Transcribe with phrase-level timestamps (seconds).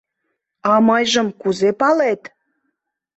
[0.71, 2.21] —А мыйжым кузе палет?